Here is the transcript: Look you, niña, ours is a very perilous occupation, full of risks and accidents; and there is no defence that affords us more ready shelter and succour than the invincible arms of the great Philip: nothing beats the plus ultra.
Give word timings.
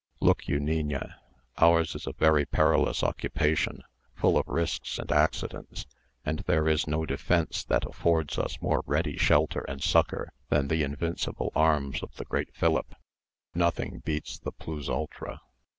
Look 0.19 0.47
you, 0.47 0.57
niña, 0.59 1.13
ours 1.59 1.93
is 1.93 2.07
a 2.07 2.13
very 2.13 2.43
perilous 2.43 3.03
occupation, 3.03 3.83
full 4.15 4.35
of 4.35 4.47
risks 4.47 4.97
and 4.97 5.11
accidents; 5.11 5.85
and 6.25 6.39
there 6.39 6.67
is 6.67 6.87
no 6.87 7.05
defence 7.05 7.63
that 7.65 7.85
affords 7.85 8.39
us 8.39 8.59
more 8.63 8.81
ready 8.87 9.15
shelter 9.15 9.63
and 9.67 9.83
succour 9.83 10.33
than 10.49 10.69
the 10.69 10.81
invincible 10.81 11.51
arms 11.53 12.01
of 12.01 12.15
the 12.15 12.25
great 12.25 12.49
Philip: 12.55 12.95
nothing 13.53 13.99
beats 14.03 14.39
the 14.39 14.51
plus 14.51 14.89
ultra. 14.89 15.39